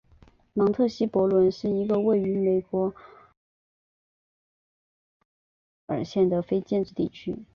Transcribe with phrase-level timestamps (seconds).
[0.55, 2.85] 芒特希伯伦是一个位于美国
[5.85, 7.45] 阿拉巴马州马歇尔县的非建制地区。